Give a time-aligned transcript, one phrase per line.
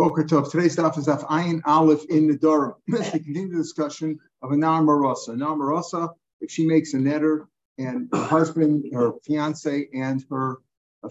[0.00, 0.50] Boker Tov.
[0.50, 2.72] Today's stuff is Af Ayin Aleph in the Durham.
[2.88, 5.36] Let's continue the discussion of a Nar Marosa.
[5.36, 6.08] Nar Marosa,
[6.40, 7.44] if she makes a netter
[7.76, 10.56] and her husband, her fiance, and her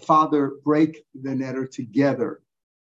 [0.02, 2.40] father break the netter together.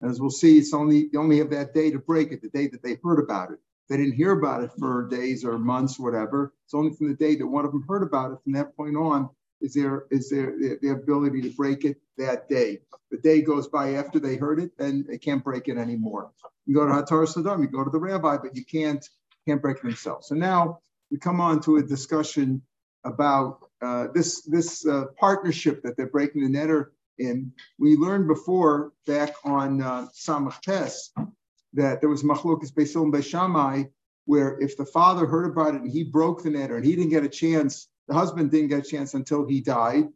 [0.04, 2.68] As we'll see, it's only they only have that day to break it, the day
[2.68, 3.60] that they heard about it.
[3.88, 6.54] They didn't hear about it for days or months, or whatever.
[6.66, 8.40] It's only from the day that one of them heard about it.
[8.44, 9.30] From that point on,
[9.66, 12.82] is there is there the, the ability to break it that day?
[13.10, 16.32] The day goes by after they heard it, and they can't break it anymore.
[16.68, 19.04] You go to Hatar Saddam, you go to the rabbi, but you can't
[19.48, 20.28] can't break it themselves.
[20.28, 22.62] So now we come on to a discussion
[23.06, 27.52] about uh, this this uh, partnership that they're breaking the netter in.
[27.80, 31.12] We learned before back on uh, Samach Tes
[31.74, 33.90] that there was Machlokas Beisil and Beishamai,
[34.26, 37.10] where if the father heard about it and he broke the netter and he didn't
[37.10, 40.08] get a chance, the husband didn't get a chance until he died.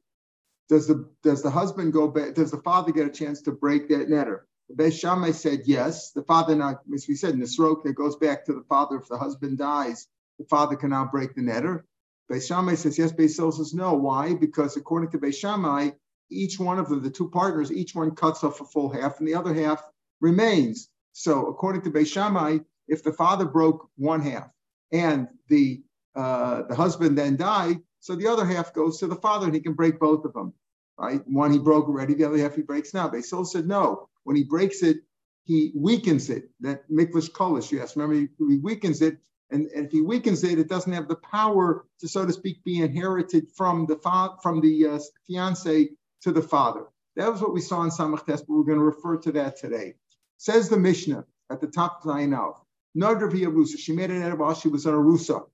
[0.70, 2.36] Does the does the husband go back?
[2.36, 4.42] Does the father get a chance to break that netter?
[4.76, 6.12] Beis Shammai said yes.
[6.12, 8.98] The father not, as we said in the stroke, that goes back to the father.
[8.98, 11.84] If the husband dies, the father cannot break the netter.
[12.32, 13.12] Beis Shammai says yes.
[13.12, 13.94] Beis Hillel says no.
[13.94, 14.36] Why?
[14.36, 15.90] Because according to Beis Shammai,
[16.30, 19.28] each one of them, the two partners, each one cuts off a full half, and
[19.28, 19.84] the other half
[20.22, 20.90] remains.
[21.14, 24.50] So according to Beis Shammai, if the father broke one half
[24.92, 25.82] and the
[26.20, 29.62] uh, the husband then died, so the other half goes to the father, and he
[29.62, 30.54] can break both of them.
[30.98, 31.22] Right?
[31.26, 33.10] One he broke already, the other half he breaks now.
[33.10, 34.10] Hillel said no.
[34.24, 34.98] When he breaks it,
[35.46, 36.50] he weakens it.
[36.60, 37.96] That mikvash kolish, yes.
[37.96, 39.18] Remember, he, weakens it,
[39.50, 42.64] and, and, if he weakens it, it doesn't have the power to, so to speak,
[42.66, 45.90] be inherited from the fa- from the uh, fiance
[46.24, 46.84] to the father.
[47.16, 49.96] That was what we saw in Samach but we're going to refer to that today.
[50.38, 52.54] Says the Mishnah at the top of Zayin
[52.98, 53.78] Nadr Rusa.
[53.80, 55.46] She made an while she was an Arusa.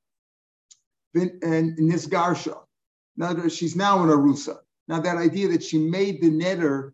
[1.16, 2.58] And Nisgarsha.
[3.18, 4.58] Now that she's now an Arusa.
[4.88, 6.92] Now that idea that she made the netter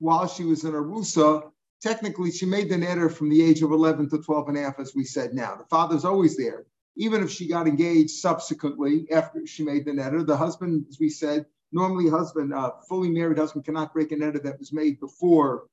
[0.00, 4.10] while she was an Arusa, technically she made the netter from the age of 11
[4.10, 5.54] to 12 and a half, as we said now.
[5.54, 6.66] The father's always there.
[6.96, 11.08] Even if she got engaged subsequently after she made the netter, the husband, as we
[11.08, 15.68] said, normally husband, uh, fully married husband cannot break a netter that was made before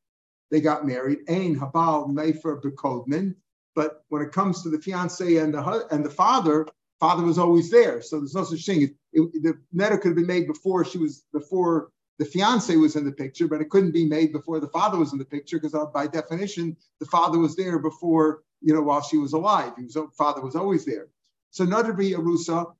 [0.51, 1.19] they got married.
[1.27, 3.35] Ain habal mefer bekodman.
[3.75, 6.67] But when it comes to the fiance and the and the father,
[6.99, 8.01] father was always there.
[8.01, 8.81] So there's no such thing.
[8.83, 12.95] It, it, the netter could have been made before she was before the fiance was
[12.95, 15.57] in the picture, but it couldn't be made before the father was in the picture
[15.57, 19.73] because uh, by definition the father was there before you know while she was alive.
[19.77, 21.07] He was father was always there.
[21.51, 22.73] So Nadri Arusa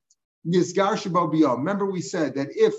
[0.45, 1.57] Shabobiyah.
[1.57, 2.73] Remember we said that if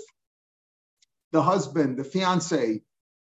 [1.31, 2.81] the husband, the fiance,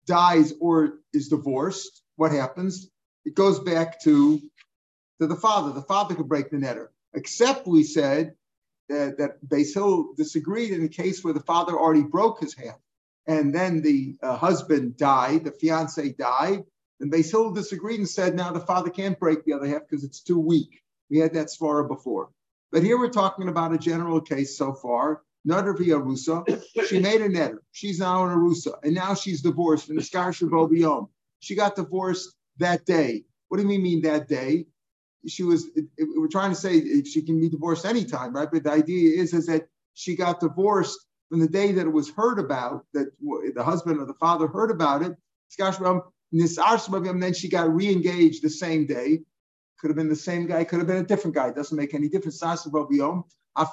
[0.06, 2.90] dies or is divorced, what happens?
[3.24, 4.38] It goes back to,
[5.20, 5.72] to the father.
[5.72, 6.88] The father could break the netter.
[7.14, 8.34] Except we said
[8.88, 12.76] that, that Beis Hillel disagreed in a case where the father already broke his hand.
[13.26, 16.64] And then the uh, husband died, the fiance died.
[17.00, 20.04] And Beis Hillel disagreed and said, now the father can't break the other half because
[20.04, 20.82] it's too weak.
[21.10, 22.30] We had that svara before.
[22.70, 26.62] But here we're talking about a general case so far Nadar Arusa.
[26.88, 27.58] She made a netter.
[27.72, 28.74] She's now an Arusa.
[28.82, 31.08] And now she's divorced from the Skarsha
[31.40, 33.24] She got divorced that day.
[33.48, 34.66] What do mean, mean that day?
[35.26, 38.48] She was, it, it, we're trying to say she can be divorced anytime, right?
[38.50, 42.10] But the idea is, is that she got divorced from the day that it was
[42.10, 43.08] heard about, that
[43.54, 45.16] the husband or the father heard about it.
[46.32, 49.20] And then she got re-engaged the same day.
[49.78, 51.48] Could have been the same guy, could have been a different guy.
[51.48, 52.42] It doesn't make any difference.
[52.42, 52.56] I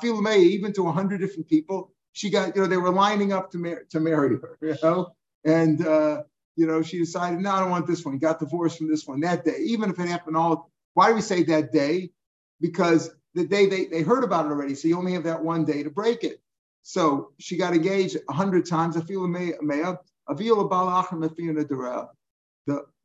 [0.01, 1.93] feel may even to 100 different people.
[2.13, 5.13] She got, you know, they were lining up to, mar- to marry her, you know,
[5.45, 6.23] and, uh,
[6.55, 8.17] you know, she decided, no, I don't want this one.
[8.17, 10.70] Got divorced from this one that day, even if it happened all.
[10.93, 12.11] Why do we say that day?
[12.59, 14.75] Because the day they, they heard about it already.
[14.75, 16.41] So you only have that one day to break it.
[16.83, 18.95] So she got engaged a hundred times.
[18.95, 19.01] The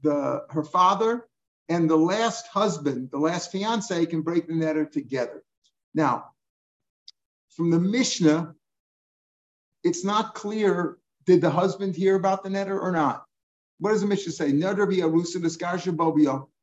[0.02, 1.26] the her father
[1.68, 5.42] and the last husband, the last fiance, can break the netter together.
[5.94, 6.30] Now,
[7.50, 8.54] from the Mishnah,
[9.82, 13.24] it's not clear did the husband hear about the netter or not.
[13.78, 14.52] What does the Mishnah say?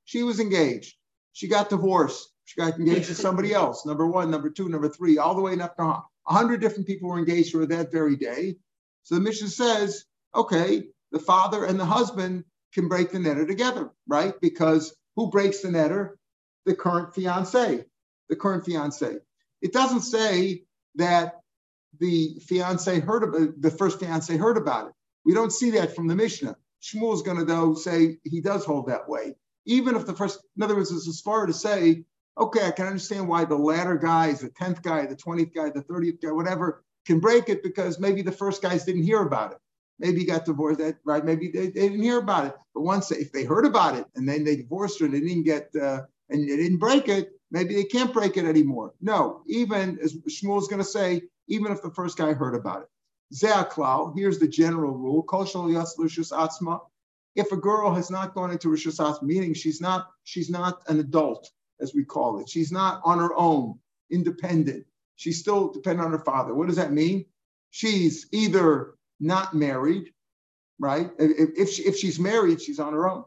[0.05, 0.95] She was engaged.
[1.33, 2.29] She got divorced.
[2.45, 3.85] She got engaged to somebody else.
[3.85, 7.19] Number one, number two, number three, all the way up to 100 different people were
[7.19, 8.55] engaged to her that very day.
[9.03, 13.91] So the Mishnah says, okay, the father and the husband can break the netter together,
[14.07, 14.33] right?
[14.41, 16.11] Because who breaks the netter?
[16.65, 17.85] The current fiance.
[18.29, 19.17] The current fiance.
[19.61, 20.63] It doesn't say
[20.95, 21.41] that
[21.99, 24.93] the fiance heard about the first fiance heard about it.
[25.25, 26.55] We don't see that from the Mishnah.
[26.81, 30.39] Shmuel is going to though say he does hold that way, even if the first.
[30.57, 32.03] In other words, it's as far as to say,
[32.39, 35.81] okay, I can understand why the latter guys, the tenth guy, the twentieth guy, the
[35.81, 39.57] thirtieth guy, whatever, can break it because maybe the first guys didn't hear about it.
[39.99, 40.79] maybe he got divorced.
[40.79, 41.23] That right?
[41.23, 42.55] Maybe they, they didn't hear about it.
[42.73, 45.43] But once if they heard about it and then they divorced her and they didn't
[45.43, 48.93] get uh, and they didn't break it, maybe they can't break it anymore.
[49.01, 52.87] No, even as Shmuel's going to say, even if the first guy heard about it.
[53.33, 55.23] Zeaklau, here's the general rule.
[57.35, 60.99] If a girl has not gone into Rishus Atzma, meaning she's not, she's not an
[60.99, 61.49] adult,
[61.81, 62.49] as we call it.
[62.49, 63.79] She's not on her own,
[64.11, 64.85] independent.
[65.15, 66.53] She's still dependent on her father.
[66.53, 67.25] What does that mean?
[67.71, 70.13] She's either not married,
[70.79, 71.09] right?
[71.17, 73.23] If, if, she, if she's married, she's on her own.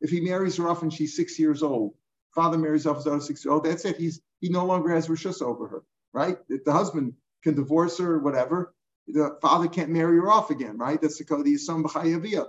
[0.00, 1.94] If he marries her off and she's six years old,
[2.34, 3.96] father marries off his daughter six years old, that's it.
[3.96, 6.38] He's he no longer has rishus over her, right?
[6.48, 8.74] The husband can divorce her whatever,
[9.08, 11.00] the father can't marry her off again, right?
[11.00, 12.46] That's the code of Yisam B'chayaviyah.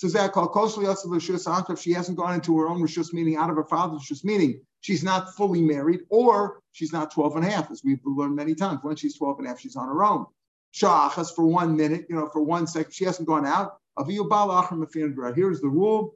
[0.00, 4.62] So she hasn't gone into her own rishus, meaning out of her father's rishus, meaning
[4.80, 8.54] she's not fully married or she's not 12 and a half, as we've learned many
[8.54, 8.78] times.
[8.82, 10.24] When she's 12 and a half, she's on her own.
[10.74, 13.76] Sha'achas for one minute, you know, for one second, she hasn't gone out.
[14.06, 14.30] Here's
[15.60, 16.14] the rule.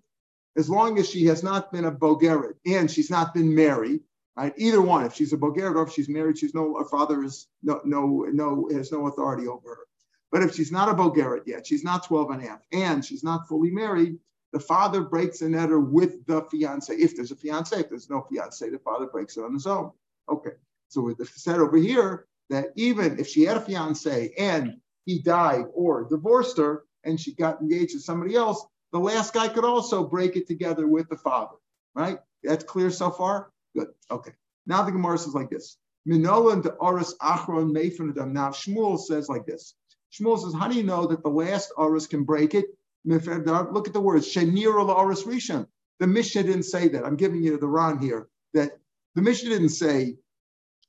[0.57, 4.01] As long as she has not been a bogeret and she's not been married,
[4.35, 4.55] right?
[4.57, 7.49] Either one, if she's a bogeret or if she's married, she's no, her father is
[7.63, 9.87] no, no, no, has no authority over her.
[10.35, 13.23] But if she's not a bogeret yet, she's not 12 and a half, and she's
[13.23, 14.19] not fully married,
[14.53, 16.93] the father breaks a netter with the fiance.
[16.93, 19.93] If there's a fiance, if there's no fiance, the father breaks it on his own.
[20.29, 20.51] Okay.
[20.89, 24.75] So with the said over here that even if she had a fiance and
[25.07, 29.47] he died or divorced her and she got engaged to somebody else, the last guy
[29.47, 31.59] could also break it together with the father.
[31.95, 32.19] Right?
[32.43, 33.53] That's clear so far?
[33.77, 33.91] Good.
[34.11, 34.33] Okay.
[34.67, 35.79] Now the Gemara says like this.
[36.09, 39.77] Minolan de Oris Achron Now Shmuel says like this.
[40.15, 42.67] Shmuel says, how do you know that the last Oris can break it?
[43.05, 45.67] Look at the words, Shenir Oris Rishon.
[46.01, 47.05] The Mishnah didn't say that.
[47.05, 48.29] I'm giving you the Ron here.
[48.55, 48.79] That
[49.15, 50.17] the Mishnah didn't say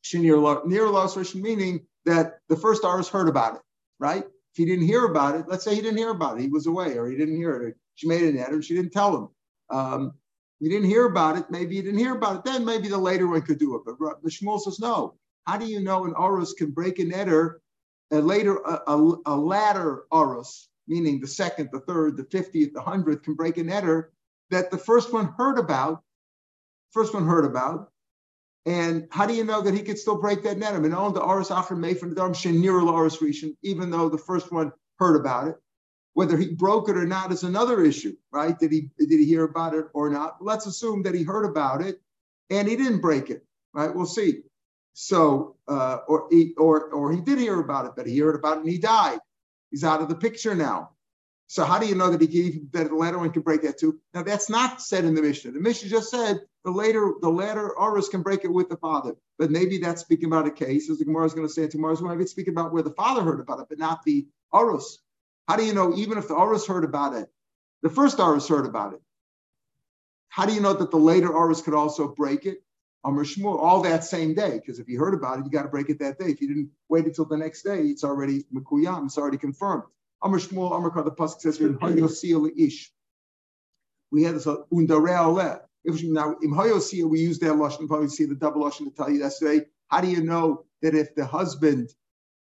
[0.03, 3.61] Shenir Oris Rishon, meaning that the first Oris heard about it,
[3.99, 4.23] right?
[4.23, 6.67] If he didn't hear about it, let's say he didn't hear about it, he was
[6.67, 7.75] away or he didn't hear it.
[7.95, 9.29] She made an edit and she didn't tell him.
[9.69, 10.13] Um,
[10.59, 11.45] he didn't hear about it.
[11.49, 12.43] Maybe he didn't hear about it.
[12.45, 13.81] Then maybe the later one could do it.
[13.85, 15.15] But the Shmuel says no.
[15.45, 17.61] How do you know an Oris can break an eder,
[18.11, 20.05] a later, a, a, a latter
[20.87, 24.11] meaning the second, the third, the 50th, the 100th, can break an eder
[24.51, 26.03] that the first one heard about,
[26.91, 27.91] first one heard about.
[28.67, 30.83] And how do you know that he could still break that netter?
[30.83, 34.71] And on the Aris from the Dharm Shenir Aris Rishon, even though the first one
[34.97, 35.55] heard about it.
[36.13, 38.57] Whether he broke it or not is another issue, right?
[38.57, 40.37] Did he did he hear about it or not?
[40.39, 42.01] Let's assume that he heard about it
[42.49, 43.93] and he didn't break it, right?
[43.93, 44.43] We'll see.
[44.93, 48.57] So, uh, or he or or he did hear about it, but he heard about
[48.57, 49.19] it and he died.
[49.71, 50.91] He's out of the picture now.
[51.47, 53.77] So how do you know that he gave that the latter one can break that
[53.77, 53.99] too?
[54.13, 55.51] Now that's not said in the Mishnah.
[55.51, 57.71] The Mishnah just said the later the latter
[58.09, 59.15] can break it with the father.
[59.37, 62.01] But maybe that's speaking about a case, as the Gemara is going to say tomorrow's
[62.01, 64.99] going to speaking about where the father heard about it, but not the Oris.
[65.47, 67.29] How do you know even if the Oris heard about it,
[67.83, 69.01] the first Oris heard about it?
[70.29, 72.63] How do you know that the later Oris could also break it?
[73.05, 75.69] Amr Shmuel all that same day, because if you heard about it, you got to
[75.69, 76.25] break it that day.
[76.25, 79.83] If you didn't wait until the next day, it's already Mekuyam, it's already confirmed.
[80.23, 81.61] Amr Shmuel, Amr the Pasuk says
[82.57, 82.91] ish.
[84.11, 87.87] We had this uh, undare If now in Hayosia, we use that lashon.
[87.87, 89.65] Probably see the double lashon to tell you yesterday.
[89.89, 91.91] How do you know that if the husband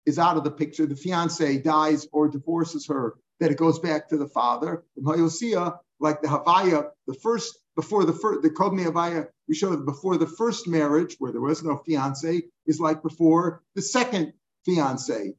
[0.05, 4.09] is out of the picture, the fiance dies or divorces her, that it goes back
[4.09, 4.83] to the father?
[4.95, 9.69] In Hayosia, like the Havaya, the first before the first the Kodmi Havaya, we show
[9.71, 14.33] that before the first marriage, where there was no fiance, is like before the second
[14.65, 15.33] fiance.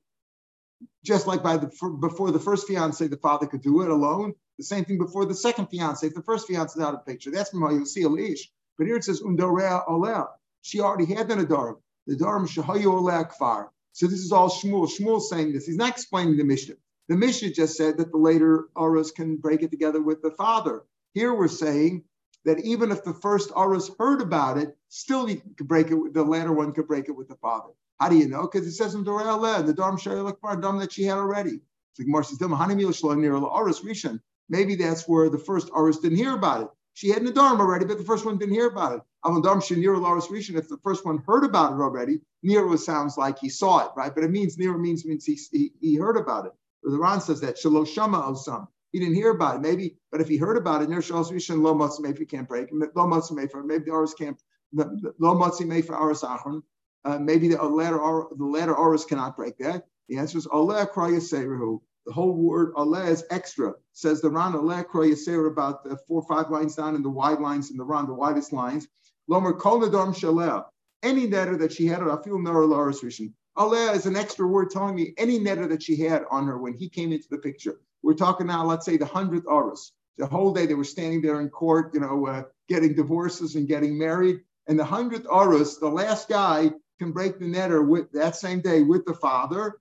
[1.05, 1.71] Just like by the
[2.01, 4.35] before the first fiance, the father could do it alone.
[4.59, 7.13] The same thing before the second fiance, if the first fiance is out of the
[7.13, 7.31] picture.
[7.31, 8.41] That's from see Elish.
[8.79, 10.27] But here it says Undorea Oleh.
[10.63, 11.77] She already had the Nadarim.
[12.07, 13.69] The Darim Shahayu Oleh Kfar.
[13.93, 14.89] So this is all Shmuel.
[14.89, 15.67] Shmuel saying this.
[15.67, 16.75] He's not explaining the Mishnah.
[17.09, 20.85] The Mishnah just said that the later auras can break it together with the father.
[21.15, 22.05] Here we're saying
[22.45, 26.15] that even if the first auras heard about it, still you could break it.
[26.15, 27.71] The latter one could break it with the father.
[28.01, 28.43] How do you know?
[28.43, 31.61] Because it says in Dorel, the Dharm Shari Dharm that she had already.
[31.99, 36.69] It's like says, Maybe that's where the first auras didn't hear about it.
[36.95, 39.03] She had Nadarm already, but the first one didn't hear about it.
[39.25, 44.15] If the first one heard about it already, Nero sounds like he saw it, right?
[44.15, 46.53] But it means Nero means means he, he, he heard about it.
[46.83, 48.67] The Ran says that Shaloshama Osam.
[48.93, 51.63] He didn't hear about it, maybe, but if he heard about it, Ner Shalos Rishon
[51.63, 52.69] Lo Matzim Maybe can't break.
[52.73, 54.41] Lo Matzim for maybe the Oris can't.
[54.75, 56.63] Lo Matzim for Oris Achron.
[57.05, 57.99] Uh, maybe the latter
[58.37, 59.87] the latter Oris cannot break that.
[60.09, 61.81] The answer is Allah Kroyaseru.
[62.05, 63.75] The whole word Allah is extra.
[63.93, 67.41] Says the Ran Allah Kroyaseru about the four or five lines down in the wide
[67.41, 68.89] lines in the Ran, the widest lines.
[69.29, 70.65] Lomer Kol Nadam Shaleh.
[71.03, 73.33] Any netter that she had, I feel Nor Loris Rishon.
[73.57, 76.75] Allah is an extra word telling me any netter that she had on her when
[76.75, 77.81] he came into the picture.
[78.03, 79.93] We're talking now, let's say the hundredth Oris.
[80.19, 83.69] The whole day they were standing there in court, you know, uh, getting divorces and
[83.69, 84.41] getting married.
[84.67, 88.83] And the hundredth Oris, the last guy can break the neder with that same day
[88.83, 89.81] with the father.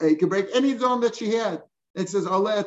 [0.00, 1.62] He can break any dom that she had.
[1.94, 2.64] It says Allah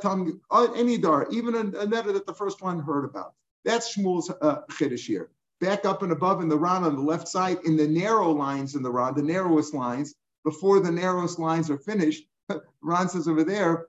[0.75, 3.33] any dar, even a, a neder that the first one heard about.
[3.63, 4.61] That's Shmuel's uh,
[4.95, 5.29] here.
[5.61, 8.75] Back up and above in the Ran on the left side, in the narrow lines
[8.75, 10.13] in the Ran, the narrowest lines,
[10.43, 12.25] before the narrowest lines are finished,
[12.81, 13.87] Ran says over there,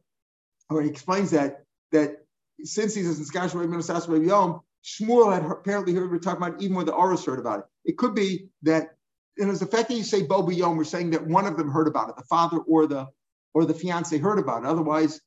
[0.71, 2.25] or he explains that that
[2.63, 6.93] since he's in Skashwa Yom, Shmuel had apparently heard we're talking about even when the
[6.95, 7.65] Oris heard about it.
[7.85, 8.97] It could be that
[9.39, 11.71] and it's the fact that you say Bo Yom, we're saying that one of them
[11.71, 13.09] heard about it, the father or the
[13.53, 14.69] or the fiance heard about it.
[14.69, 15.21] Otherwise,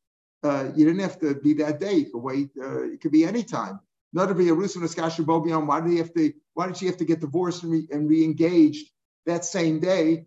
[0.43, 1.93] uh, you didn't have to be that day.
[1.93, 2.49] You could wait.
[2.61, 3.79] Uh, it could be any time.
[4.13, 5.67] Not to be a Rusim Naskasha Bo Yom.
[5.67, 6.33] Why did he have to?
[6.53, 8.89] Why did she have to get divorced and, re, and re-engaged
[9.25, 10.25] that same day?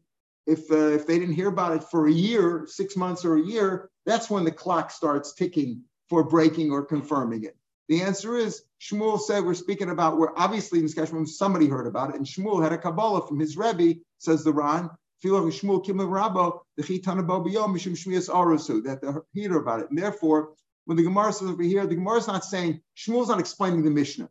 [0.51, 3.43] If uh, if they didn't hear about it for a year, six months or a
[3.43, 7.57] year, that's when the clock starts ticking for breaking or confirming it.
[7.89, 12.11] The answer is Shmuel said we're speaking about where obviously in Skeshmim somebody heard about
[12.11, 14.91] it, and Shmuel had a Kabbalah from his Rebbe, says the Ran.
[15.23, 15.39] That
[19.03, 19.91] the hear about it.
[19.91, 20.55] And therefore,
[20.87, 23.91] when the Gemara says over here, the Gemara is not saying, Shmuel's not explaining the
[23.91, 24.31] Mishnah.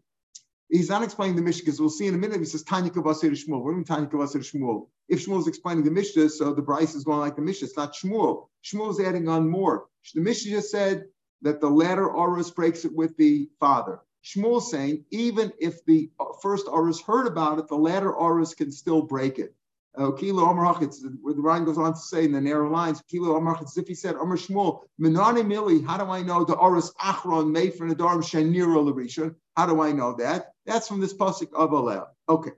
[0.69, 2.39] He's not explaining the Mishnah because we'll see in a minute.
[2.39, 3.63] He says Tanya Kavasir Shmuel.
[3.63, 4.88] What do you mean Tanya Shmuel?
[5.07, 7.67] If Shmuel is explaining the Mishnah, so the brisa is going like the Mishnah.
[7.67, 8.49] It's not Shmuel.
[8.63, 9.85] Shmuel is adding on more.
[10.13, 11.05] The Mishnah just said
[11.41, 14.01] that the latter Orus breaks it with the father.
[14.23, 18.71] Shmuel saying even if the uh, first Orus heard about it, the latter Orus can
[18.71, 19.55] still break it.
[19.99, 23.35] Uh, Kilo Omer where the Ran goes on to say in the narrow lines, Kilo
[23.35, 27.51] Omer if he said, Omer Shmuel, Menani Mili, how do I know the Orus Achron
[27.51, 29.35] made for Nadarim Shaniro Larisha?
[29.57, 30.53] How do I know that?
[30.65, 32.07] That's from this pasuk of Alel.
[32.29, 32.51] Okay,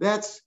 [0.00, 0.40] that's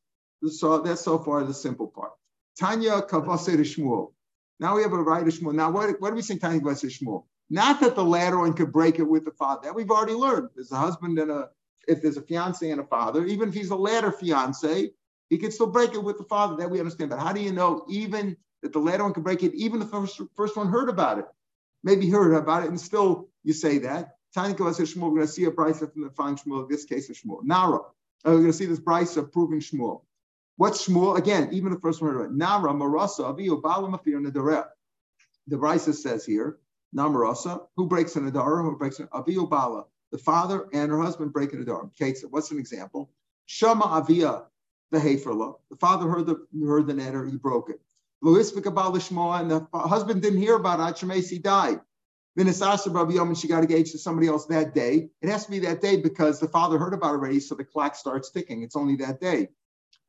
[0.47, 2.13] so that's so far the simple part.
[2.59, 4.13] Tanya Kavase Shmuel.
[4.59, 5.53] Now we have a right Shmuel.
[5.53, 7.25] Now what, what do we say Tanya Kavase Shmuel?
[7.51, 9.61] Not that the latter one could break it with the father.
[9.65, 10.49] That we've already learned.
[10.55, 11.49] There's a husband and a,
[11.87, 14.91] if there's a fiance and a father, even if he's a latter fiance,
[15.29, 16.55] he can still break it with the father.
[16.57, 17.09] That we understand.
[17.09, 19.85] But how do you know even that the latter one can break it, even the
[19.85, 21.25] first, first one heard about it?
[21.83, 24.15] Maybe heard about it and still you say that.
[24.33, 27.09] Tanya says Shmuel, we're going to see a brisa from the fine Shmuel, this case
[27.09, 27.43] of Shmuel.
[27.43, 27.77] Nara.
[27.77, 30.01] Uh, we're going to see this brisa proving Shmuel.
[30.57, 31.17] What's Shmuel?
[31.17, 32.37] Again, even the first one heard about it.
[32.37, 34.65] Nara, Marasa, Aviyo, Bala, Mafir, Nadareh.
[35.47, 36.59] The brisa says here,
[36.95, 41.33] Namarasa, who breaks an Adara, who breaks an Aviyu Bala, the father and her husband
[41.33, 41.85] break an Adara.
[41.87, 43.11] Okay, so what's an example?
[43.45, 44.43] Shama Avia,
[44.91, 47.79] the father heard the heard the netter, he broke it.
[48.21, 51.79] And the husband didn't hear about it, Shemesi died.
[52.37, 55.09] Vinasasa Rabbi Yom, and she got engaged to somebody else that day.
[55.21, 57.65] It has to be that day because the father heard about it already, so the
[57.65, 58.63] clock starts ticking.
[58.63, 59.49] It's only that day.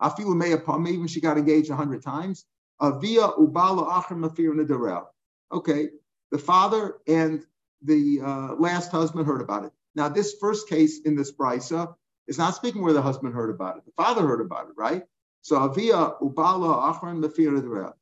[0.00, 2.46] Afilu Me'apam, even she got engaged a hundred times.
[2.80, 5.06] Avia Ubala Achim Mafir Nadarel.
[5.52, 5.90] Okay,
[6.30, 7.44] the father and
[7.82, 9.72] the uh, last husband heard about it.
[9.94, 11.94] Now, this first case in this brisa
[12.30, 13.84] is not speaking where the husband heard about it.
[13.84, 15.02] The father heard about it, right?
[15.42, 17.92] So avia ubala achron lefir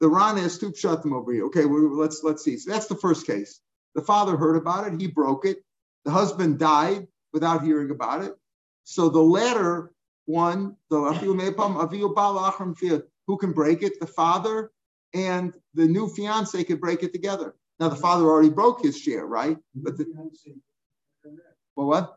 [0.00, 1.46] The Ran is two pshatim over here.
[1.46, 2.58] Okay, well, let's let's see.
[2.58, 3.60] So that's the first case.
[3.94, 5.00] The father heard about it.
[5.00, 5.64] He broke it.
[6.04, 8.34] The husband died without hearing about it.
[8.84, 9.92] So the latter
[10.26, 11.00] one, the
[13.26, 14.00] who can break it?
[14.00, 14.70] The father
[15.14, 17.54] and the new fiance could break it together.
[17.78, 19.56] Now the father already broke his share, right?
[19.74, 20.06] But the,
[21.76, 22.16] well, what?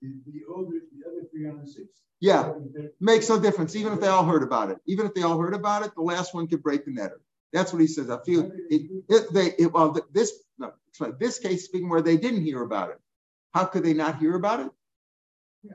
[0.00, 1.88] The, the older, the other fiancés.
[2.20, 2.52] Yeah,
[3.00, 3.76] makes no difference.
[3.76, 6.02] Even if they all heard about it, even if they all heard about it, the
[6.02, 7.20] last one could break the netter.
[7.52, 8.10] That's what he says.
[8.10, 12.16] I feel it, it, they it, well this no, sorry, this case speaking where they
[12.16, 13.00] didn't hear about it.
[13.52, 14.70] How could they not hear about it?
[15.62, 15.72] Yeah.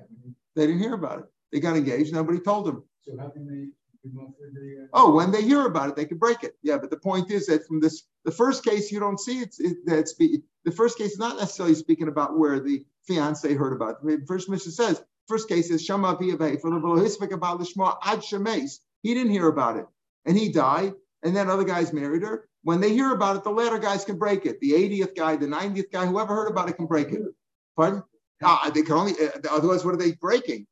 [0.56, 1.26] They didn't hear about it.
[1.52, 2.14] They got engaged.
[2.14, 2.84] Nobody told them.
[3.02, 3.70] So how can they
[4.06, 6.58] uh, Oh, when they hear about it, they can break it.
[6.62, 9.60] Yeah, but the point is that from this, the first case, you don't see it's
[9.60, 13.98] it, that's the first case is not necessarily speaking about where the fiance heard about
[14.04, 14.22] it.
[14.28, 16.20] First Mishnah says first case is Shama Ad.
[19.02, 19.86] He didn't hear about it,
[20.26, 20.94] and he died,
[21.24, 22.48] and then other guys married her.
[22.64, 24.60] When they hear about it, the latter guys can break it.
[24.62, 27.22] The 80th guy, the 90th guy, whoever heard about it can break it.
[27.76, 28.04] Pardon?
[28.42, 29.14] Ah, they can only.
[29.14, 30.66] Uh, otherwise, what are they breaking?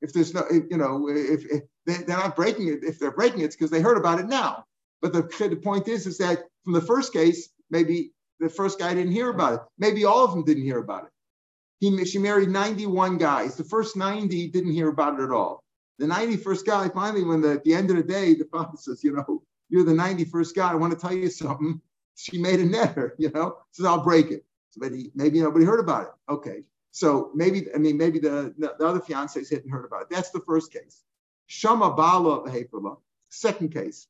[0.00, 3.40] If there's no, you know, if, if they, are not breaking it, if they're breaking
[3.40, 4.64] it, it's because they heard about it now.
[5.00, 8.94] But the, the point is, is that from the first case, maybe the first guy
[8.94, 9.60] didn't hear about it.
[9.78, 11.10] Maybe all of them didn't hear about it.
[11.80, 13.56] He, she married 91 guys.
[13.56, 15.62] The first 90 didn't hear about it at all.
[15.98, 19.02] The 91st guy, finally, when the, at the end of the day, the father says,
[19.02, 20.70] you know, you're the 91st guy.
[20.70, 21.80] I want to tell you something.
[22.16, 24.44] She made a netter, you know, says, I'll break it.
[24.70, 26.32] So maybe, maybe nobody heard about it.
[26.32, 26.62] Okay.
[26.92, 30.08] So maybe, I mean, maybe the, the other fiancés hadn't heard about it.
[30.10, 31.02] That's the first case.
[31.46, 32.42] Shama Bala
[33.28, 34.06] Second case.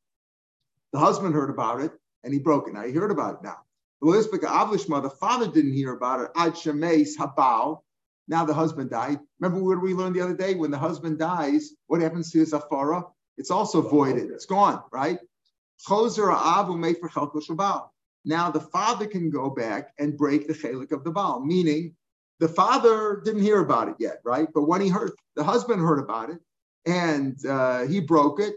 [0.93, 1.93] The husband heard about it
[2.23, 2.75] and he broke it.
[2.75, 3.59] Now he heard about it now.
[4.03, 6.31] The father didn't hear about it.
[6.37, 7.83] Ad shemeis habal.
[8.29, 9.21] Now the husband died.
[9.41, 10.55] Remember what we learned the other day?
[10.55, 13.05] When the husband dies, what happens to his afara?
[13.39, 14.31] It's also voided.
[14.31, 15.19] It's gone, right?
[18.29, 21.95] Now the father can go back and break the chelik of the baal, meaning
[22.41, 24.49] the father didn't hear about it yet, right?
[24.53, 26.39] But when he heard, the husband heard about it,
[26.87, 28.57] and uh, he broke it,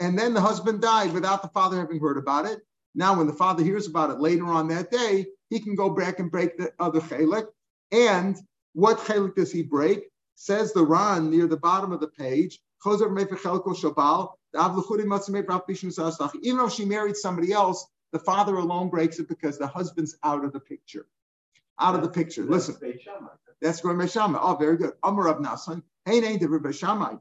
[0.00, 2.60] and then the husband died without the father having heard about it.
[2.96, 6.18] Now, when the father hears about it later on that day, he can go back
[6.18, 7.46] and break the other chelik.
[7.92, 8.36] And
[8.72, 10.04] what chelik does he break?
[10.34, 12.58] Says the Ran near the bottom of the page.
[12.86, 13.16] Even
[16.56, 20.52] though she married somebody else, the father alone breaks it because the husband's out of
[20.52, 21.06] the picture.
[21.78, 22.44] Out of the picture.
[22.44, 22.76] Listen.
[23.60, 24.38] That's going Beishamai.
[24.40, 24.92] Oh, very good.
[25.02, 25.82] Amar of Nasan.
[26.06, 27.20] Hey, the Beishamai.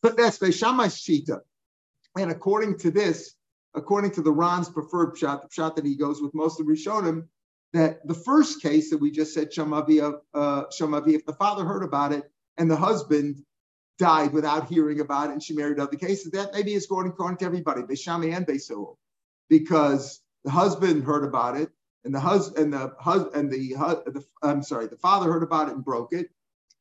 [0.00, 1.40] But that's Beishamai's Shita.
[2.16, 3.33] And according to this,
[3.74, 7.28] according to the Ran's preferred shot, the shot that he goes with most of Rishonim,
[7.72, 10.00] that the first case that we just said, Shamavi,
[10.34, 13.42] uh, Shamavi, if the father heard about it and the husband
[13.98, 17.38] died without hearing about it and she married other cases, that maybe is going according
[17.38, 18.96] to everybody, Beshami and Besil,
[19.48, 21.70] because the husband heard about it
[22.04, 23.74] and the husband and the husband and the,
[24.06, 26.30] the I'm sorry, the father heard about it and broke it.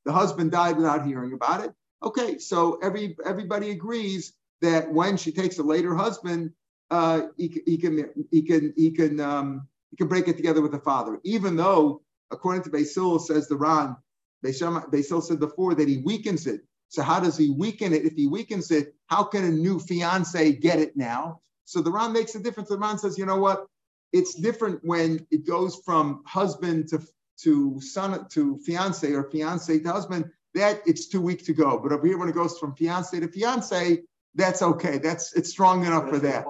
[0.05, 1.73] The husband died without hearing about it.
[2.03, 6.51] Okay, so every everybody agrees that when she takes a later husband,
[6.93, 10.71] uh, he, he, can he can he can um, he can break it together with
[10.71, 13.95] the father, even though according to Basil says the Ran,
[14.43, 16.61] Basil said before that he weakens it.
[16.89, 18.05] So how does he weaken it?
[18.05, 21.41] If he weakens it, how can a new fiance get it now?
[21.65, 22.69] So the Ran makes a difference.
[22.69, 23.65] The Ran says, you know what?
[24.11, 27.01] It's different when it goes from husband to
[27.41, 30.29] to son to fiance or fiance to husband.
[30.53, 31.79] That it's too weak to go.
[31.79, 34.03] But over here, when it goes from fiance to fiance,
[34.35, 34.99] that's okay.
[34.99, 36.45] That's it's strong enough for that.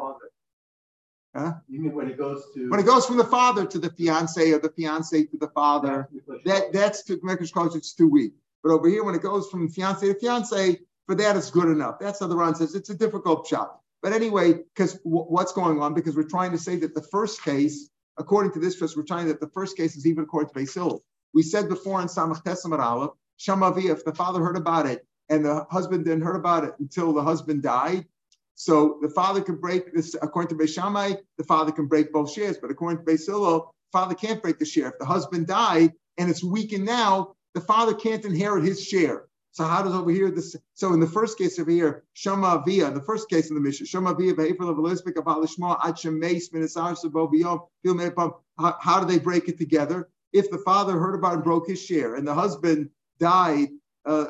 [1.36, 1.54] Huh?
[1.68, 4.52] You mean when it goes to when it goes from the father to the fiance
[4.52, 6.08] or the fiance to the father?
[6.46, 8.34] That that's to make college, it's too weak.
[8.62, 11.98] But over here, when it goes from fiance to fiance, for that it's good enough.
[12.00, 13.80] That's how the Ran says it's a difficult shot.
[14.02, 15.94] But anyway, because w- what's going on?
[15.94, 19.28] Because we're trying to say that the first case, according to this verse, we're trying
[19.28, 21.04] that the first case is even according to Basil.
[21.34, 25.44] We said before in Samach Tesamar Aleph, Shamavi, if the father heard about it and
[25.44, 28.06] the husband didn't heard about it until the husband died,
[28.56, 32.58] so the father can break this, according to Beishamai, the father can break both shares,
[32.58, 34.90] but according to Beisilo, father can't break the share.
[34.90, 39.26] If the husband died and it's weakened now, the father can't inherit his share.
[39.52, 40.56] So how does over here this?
[40.74, 43.86] So in the first case over here, Shama Via, the first case in the Mishnah,
[43.86, 44.34] Shama Via
[48.80, 50.10] How do they break it together?
[50.32, 52.90] If the father heard about and broke his share, and the husband
[53.20, 53.70] died
[54.08, 54.26] uh,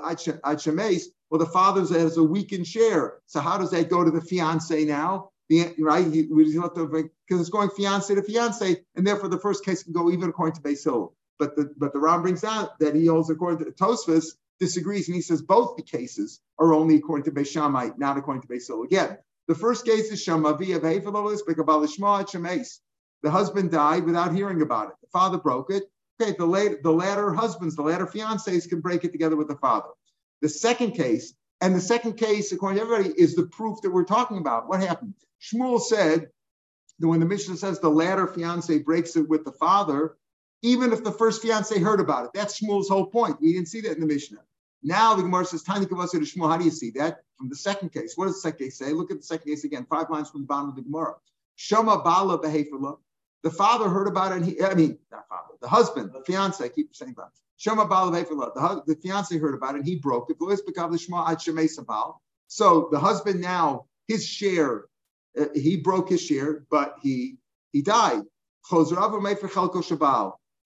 [1.34, 3.16] well, the father has a weakened share.
[3.26, 5.32] So how does that go to the fiance now?
[5.50, 6.06] The, right?
[6.06, 10.54] Because it's going fiance to fiance, and therefore the first case can go even according
[10.58, 11.16] to Basil.
[11.40, 15.16] But the but the Ram brings out that he holds according to Tosfos disagrees, and
[15.16, 18.84] he says both the cases are only according to Beishamai, not according to Basil.
[18.84, 19.18] Again,
[19.48, 20.84] the first case is Shamavi of
[22.28, 22.80] Shemeis.
[23.24, 24.94] The husband died without hearing about it.
[25.02, 25.86] The father broke it.
[26.22, 29.56] Okay, the later the latter husbands, the latter fiancés can break it together with the
[29.56, 29.90] father.
[30.44, 34.04] The second case, and the second case, according to everybody, is the proof that we're
[34.04, 34.68] talking about.
[34.68, 35.14] What happened?
[35.42, 36.28] Shmuel said
[37.00, 40.18] that when the Mishnah says the latter fiance breaks it with the father,
[40.62, 43.40] even if the first fiance heard about it, that's Shmuel's whole point.
[43.40, 44.40] We didn't see that in the Mishnah.
[44.84, 46.50] Now the Gemara says, Tani Kavasa to Shmuel.
[46.50, 47.24] How do you see that?
[47.38, 48.18] From the second case.
[48.18, 48.92] What does the second case say?
[48.92, 51.14] Look at the second case again, five lines from the bottom of the Gemara.
[51.56, 52.98] Shama Bala Behefala.
[53.44, 56.62] The father heard about it, and he, I mean, not father, the husband, the fiance,
[56.62, 57.30] I keep saying that.
[57.64, 60.38] The, the fiance heard about it and he broke it.
[62.48, 64.86] So the husband now, his share,
[65.40, 67.38] uh, he broke his share, but he
[67.72, 68.22] he died.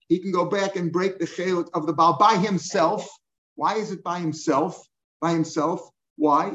[0.08, 3.08] He can go back and break the chelik of the Baal by himself.
[3.54, 4.86] Why is it by himself?
[5.20, 5.88] By himself.
[6.16, 6.50] Why?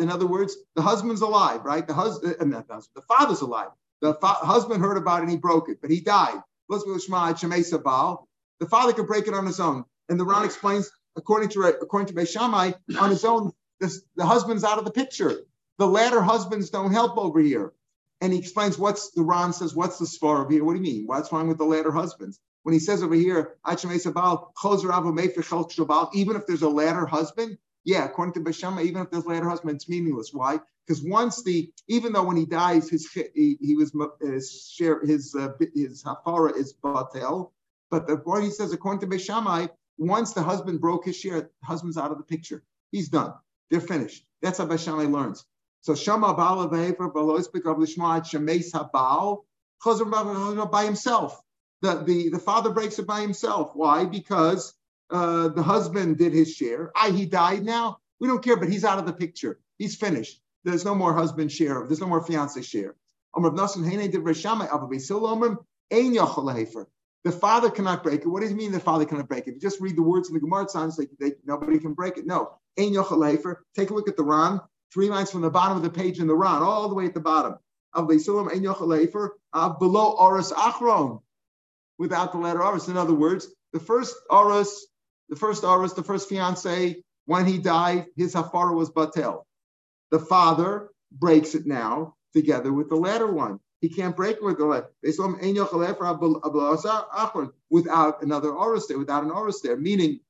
[0.00, 1.86] In other words, the husband's alive, right?
[1.86, 3.70] The husband, uh, the, husband the father's alive.
[4.00, 6.42] The fa- husband heard about it and he broke it, but he died.
[8.60, 9.84] The father could break it on his own.
[10.08, 14.64] And the Ran explains, according to according to Beishamai, on his own, this, the husband's
[14.64, 15.42] out of the picture.
[15.78, 17.72] The latter husbands don't help over here.
[18.20, 20.64] And he explains what's the Ran says, what's the svar over here?
[20.64, 21.06] What do you mean?
[21.06, 22.40] What's wrong with the latter husbands?
[22.64, 23.54] When he says over here,
[26.14, 29.48] even if there's a latter husband, yeah, according to Bashama, even if there's a latter
[29.48, 30.30] husband, it's meaningless.
[30.32, 30.58] Why?
[30.86, 35.34] Because once the, even though when he dies, his he, he was his share his
[35.34, 37.52] uh, his hafara is batel,
[37.90, 41.50] but the boy he says, according to Beishamai, once the husband broke his share, the
[41.64, 42.62] husband's out of the picture.
[42.92, 43.32] He's done.
[43.70, 44.24] They're finished.
[44.42, 45.44] That's how Beishamai learns.
[45.80, 49.44] So Shama Bala Ve'efer Baloispik of Lishma Shemes Habal.
[50.70, 51.40] by himself.
[51.82, 53.72] The, the, the father breaks it by himself.
[53.74, 54.04] Why?
[54.04, 54.74] Because
[55.10, 56.90] uh, the husband did his share.
[56.96, 57.98] I, he died now.
[58.20, 59.60] We don't care, but he's out of the picture.
[59.78, 60.40] He's finished.
[60.64, 61.84] There's no more husband share.
[61.86, 62.96] There's no more fiance share.
[67.28, 68.26] The father cannot break it.
[68.26, 69.50] What does it mean the father cannot break it?
[69.50, 71.92] If you just read the words in the Gemara, it sounds like they, nobody can
[71.92, 72.24] break it.
[72.24, 72.54] No.
[72.78, 74.62] Take a look at the Ran,
[74.94, 77.12] three lines from the bottom of the page in the Ran, all the way at
[77.12, 77.56] the bottom.
[77.92, 81.20] Of the Suleim, uh, below Oris Achron,
[81.98, 82.88] without the letter Oris.
[82.88, 84.86] In other words, the first Oris,
[85.28, 89.42] the first Oris, the first fiance, when he died, his Hafara was Batel.
[90.10, 93.60] The father breaks it now together with the latter one.
[93.80, 94.90] He can't break with the letter.
[95.02, 100.20] They saw him anyokale for without another oris there, without an oris there, meaning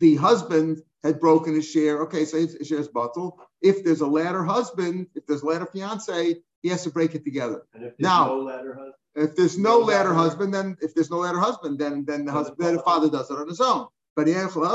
[0.00, 2.02] the husband had broken his share.
[2.02, 3.38] Okay, so his share is bottle.
[3.60, 7.24] If there's a latter husband, if there's a latter fiance, he has to break it
[7.24, 7.62] together.
[7.98, 8.40] now, no
[8.74, 12.24] husband, if there's no, no ladder husband, then if there's no ladder husband, then then
[12.24, 13.88] the husband, then the father does it on his own.
[14.16, 14.28] But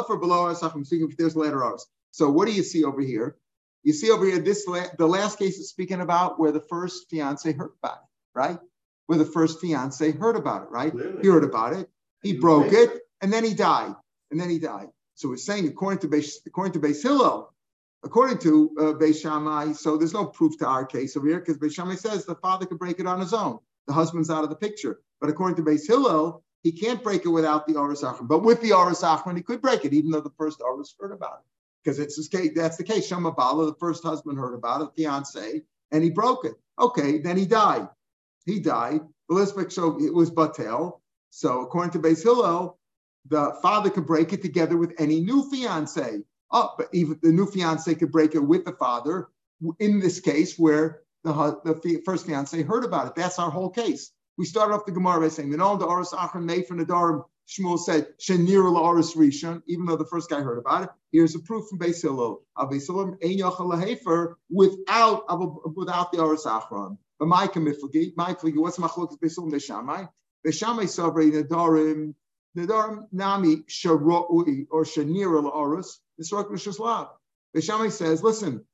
[0.08, 1.86] for below us, I'm speaking if there's ladder ours.
[2.12, 3.38] So what do you see over here?
[3.84, 7.52] You see over here, this the last case is speaking about where the first fiance
[7.52, 8.60] heard about it, right?
[9.08, 10.94] Where the first fiance heard about it, right?
[11.22, 11.90] He heard about it,
[12.22, 13.94] he, broke it, and then he died,
[14.32, 14.88] and then he died.
[15.16, 17.54] So we're saying according to Beis, according to Beis Hillel,
[18.06, 21.58] according to uh, Beis Shammai, so there's no proof to our case over here because
[21.58, 23.60] Beis Shammai says the father could break it on his own.
[23.88, 25.02] The husband's out of the picture.
[25.20, 28.30] But according to Beis Hillel, he can't break it without the Aris Achron.
[28.30, 31.12] But with the Aris Achron, he could break it, even though the first Aris heard
[31.12, 31.53] about it
[31.84, 33.08] because it's this case, that's the case.
[33.08, 36.54] Shama Bala, the first husband heard about it, fiance, and he broke it.
[36.80, 37.88] Okay, then he died.
[38.46, 39.02] He died.
[39.70, 41.00] So it was Batel.
[41.30, 42.78] So according to Beis Hillel,
[43.30, 46.20] the father could break it together with any new fiance.
[46.52, 49.30] Oh, but even the new fiance could break it with the father.
[49.80, 54.12] In this case, where the, the first fiance heard about it, that's our whole case.
[54.38, 57.24] We started off the Gemara by saying, "Minol the Aris Achron made from the Darim
[57.48, 60.90] Shmuel said, Shenir La'aris Rishon, even though the first guy heard about it.
[61.12, 62.42] Here's a proof from Beis Hillel.
[62.58, 66.98] Hillel Ein Yachal without, without the Aris Achron.
[67.20, 70.10] But my Kamiflagi, my Flagi, what's Machlokas Beis Hillel Beshamai?
[70.46, 72.16] Beshamai Sabre Nadarim,
[72.58, 77.10] Nadarim Nami Sharo'i or Shenir La'aris, this Rosh Hashanah.
[77.56, 78.66] Beshamai says, listen,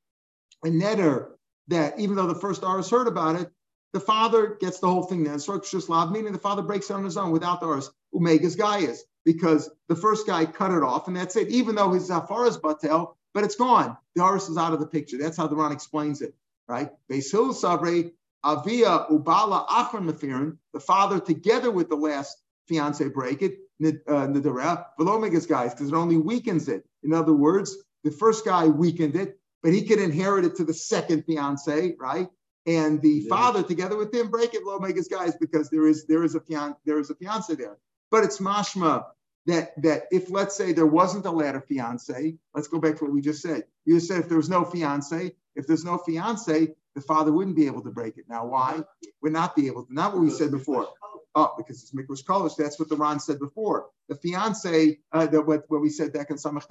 [0.63, 1.31] a netter
[1.67, 3.51] that even though the first Aris heard about it,
[3.93, 5.37] the father gets the whole thing then.
[5.37, 7.89] Srok meaning the father breaks it on his own without the Aris.
[8.13, 12.05] Umega's is because the first guy cut it off, and that's it, even though his
[12.05, 13.97] Zafar is Batel, but it's gone.
[14.15, 15.17] The Aris is out of the picture.
[15.17, 16.33] That's how the Ron explains it,
[16.67, 16.91] right?
[17.11, 17.23] Beis
[17.53, 18.11] Sabre,
[18.43, 24.83] Avia Ubala Achron Mefirin, the father together with the last fiance break it, Nidara, uh,
[24.99, 26.85] Velomega's guys, because it only weakens it.
[27.03, 30.73] In other words, the first guy weakened it, but he could inherit it to the
[30.73, 32.29] second fiance, right?
[32.65, 33.29] And the yeah.
[33.29, 36.75] father together with him break it, Lomega's guys, because there is there is a fian,
[36.85, 37.77] there is a fiance there.
[38.11, 39.05] But it's mashma
[39.45, 43.13] that that if let's say there wasn't a ladder fiance, let's go back to what
[43.13, 43.63] we just said.
[43.85, 47.55] You just said if there was no fiance, if there's no fiance, the father wouldn't
[47.55, 48.25] be able to break it.
[48.29, 48.83] Now, why
[49.21, 49.93] would not be able to?
[49.93, 50.87] Not what we said before.
[51.35, 52.55] Oh, because it's mikvah kolish.
[52.55, 53.87] That's what the Ron said before.
[54.09, 56.67] The fiance, uh, the, what, what we said back in Samach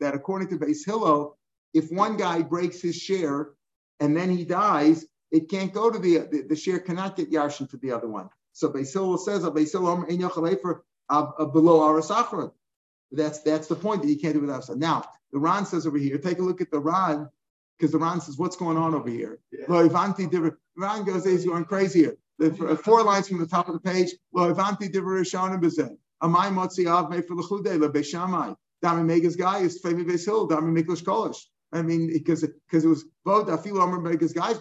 [0.00, 1.36] that according to Beis Hillel,
[1.74, 3.50] if one guy breaks his share
[4.00, 7.68] and then he dies, it can't go to the, the, the share cannot get yarshin
[7.70, 8.28] to the other one.
[8.52, 9.50] So Basil says, uh,
[11.08, 12.00] uh, below our
[13.12, 14.70] That's that's the point that you can't do without us.
[14.70, 17.28] Now, the Ron says over here, take a look at the Ron,
[17.78, 19.38] because the Ron says, what's going on over here?
[19.52, 20.28] Ivanti
[20.76, 22.16] Ron goes, he's going crazy here.
[22.38, 25.96] The uh, four lines from the top of the page, Lo Ivanti Divrishana Bezeh.
[26.22, 28.56] Amai Motzi Av Me for the Chude, Le Beshamai.
[28.82, 31.46] Dami Megas guy is Femi Besil, Dami Miklish Kolish.
[31.72, 34.58] I mean, because because it was both Afilu Amr Megas guys,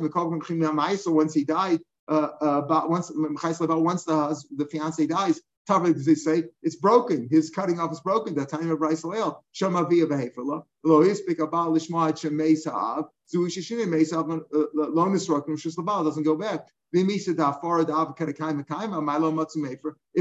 [1.02, 6.16] So once he died, uh, uh, about once once the the fiance dies, Tavik they
[6.16, 7.28] say it's broken.
[7.30, 8.36] His cutting off is broken.
[8.36, 9.40] The time of Rice Leil.
[9.52, 10.64] Shema via behefela.
[10.84, 13.08] Lo ispik abal lishma et shemeisav.
[13.34, 16.68] Zui shishini meisav lo nisrokim shislabal doesn't go back.
[16.98, 17.08] If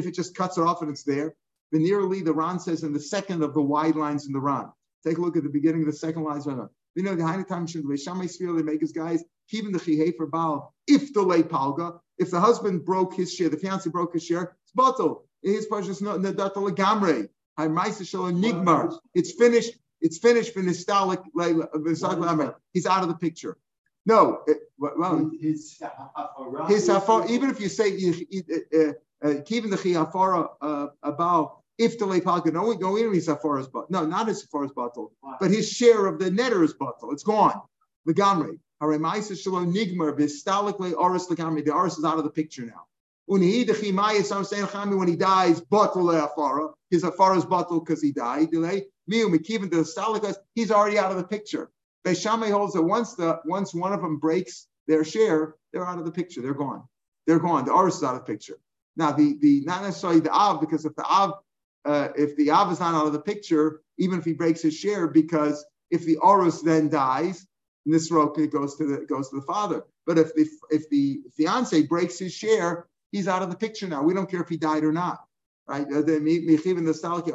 [0.07, 1.35] it just cuts it off and it's there.
[1.71, 4.73] The nearly the Ran says in the second of the wide lines in the Ran.
[5.07, 6.47] Take a look at the beginning of the second lines.
[6.47, 8.53] You know the Hainu time should be Shammai Sphere.
[8.53, 10.75] They make his guys even the chihefer baal.
[10.87, 14.57] If the lay palga, if the husband broke his share, the fiance broke his share,
[14.63, 15.27] it's bottle.
[15.43, 17.29] His is not nedatal gamre.
[17.59, 18.97] Nigmar.
[19.15, 19.75] It's finished.
[20.01, 20.53] It's finished.
[20.53, 22.55] for Finistalik.
[22.73, 23.57] He's out of the picture.
[24.07, 25.81] No, it, well, his
[26.69, 27.27] his hafar.
[27.29, 29.35] Even if you say even uh, uh, uh,
[29.71, 34.47] the chiyafara about if the lepalka no go in his hafara's but no, not his
[34.47, 37.13] hafara's bottle, but his share of the netter's bottle.
[37.13, 37.61] It's gone.
[38.07, 38.59] The gamre.
[38.83, 41.65] Haremaisa Shalom Nigmar, Vistalikle Oris Lakami.
[41.65, 42.87] The Oris is out of the picture now.
[43.27, 43.89] When he dies,
[45.63, 48.51] batul his afara bottle because he died.
[48.51, 51.71] Delay miu mekivin the stalikas, he's already out of the picture.
[52.05, 56.05] Beishamay holds that once the once one of them breaks their share, they're out of
[56.05, 56.43] the picture.
[56.43, 56.83] They're gone.
[57.27, 57.65] They're gone.
[57.65, 58.59] The oris is out of the picture.
[58.97, 61.39] Now the the not necessarily the av because if the av
[61.85, 64.75] uh, if the av is not out of the picture, even if he breaks his
[64.75, 67.47] share, because if the oris then dies,
[67.87, 69.85] Nisroka goes to the goes to the father.
[70.07, 74.03] But if the if the fiance breaks his share, he's out of the picture now.
[74.03, 75.21] We don't care if he died or not.
[75.67, 75.87] Right?
[75.91, 76.13] It's
[76.99, 77.27] not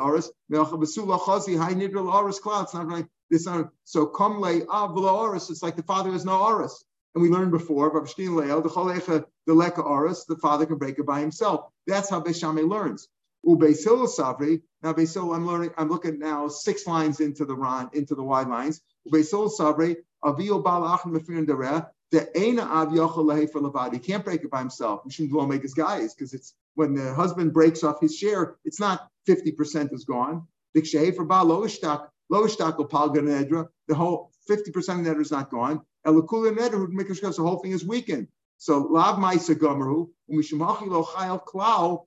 [2.87, 3.47] like this.
[3.85, 5.49] So come lay Avla Oris.
[5.49, 6.83] It's like the father has no Oris.
[7.15, 11.71] And we learned before, the the Leka Oris, the father can break it by himself.
[11.87, 13.07] That's how Beshame learns.
[13.45, 14.61] Ubesil Savri.
[14.81, 18.47] Now Besil, I'm learning, I'm looking now six lines into the Ron, into the wide
[18.47, 18.81] lines.
[19.07, 21.87] Ubesil Savri, Avio Balach Mefir Dereh.
[22.11, 25.01] The Aina Av Yochel He can't break it by himself.
[25.05, 28.79] We shouldn't make his guys because it's when the husband breaks off his share, it's
[28.79, 30.47] not 50% is gone.
[30.75, 35.81] Dikshehe for Ba Loishtak, Loishtak Opal the whole 50% of the is not gone.
[36.05, 38.27] Elakula Nedra, who the whole thing is weakened.
[38.57, 42.05] So lav ma'isa gomeru u'mishmachi lo chayal klau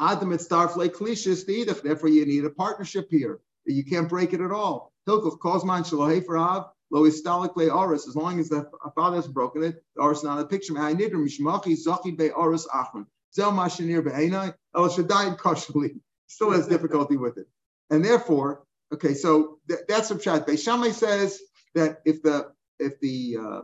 [0.00, 1.82] adam et starf le klishis deidach.
[1.82, 3.40] Therefore, you need a partnership here.
[3.66, 4.92] You can't break it at all.
[5.08, 8.06] Hilkuf kozman shalohe for av lo istalik le oris.
[8.08, 10.78] As long as the father has broken it, the oris is not a picture.
[10.78, 13.06] I need mishmachi zachi be oris achron.
[13.34, 16.00] Zel mashinir be'enai el shaddai kashli.
[16.30, 17.46] Still has difficulty with it,
[17.88, 19.14] and therefore, okay.
[19.14, 20.46] So th- that's what Pshat.
[20.46, 21.40] Beishamai says
[21.74, 23.60] that if the if the uh,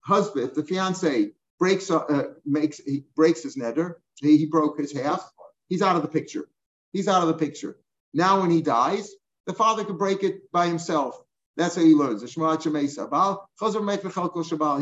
[0.00, 4.92] husband, if the fiance breaks uh, makes he breaks his neder, he, he broke his
[4.92, 5.30] half,
[5.70, 6.46] he's out of the picture.
[6.92, 7.78] He's out of the picture.
[8.12, 9.10] Now, when he dies,
[9.46, 11.18] the father could break it by himself.
[11.56, 12.22] That's how he learns.
[12.22, 12.34] He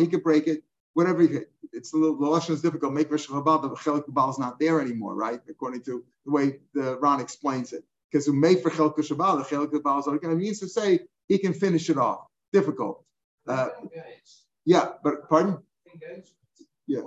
[0.07, 1.29] could break it, whatever he,
[1.72, 2.92] it's a little, the lesson is difficult.
[2.92, 5.40] Make Rish Chabal, the Chelik Kabal is not there anymore, right?
[5.48, 7.85] According to the way the Ron explains it.
[8.11, 11.01] Because who made for Chelik Shabal, the Chelik Kabal is like, it means to say
[11.29, 12.27] he can finish it off.
[12.53, 13.05] Difficult.
[13.46, 13.68] Uh,
[14.64, 15.59] yeah, but pardon?
[16.87, 17.01] Yeah.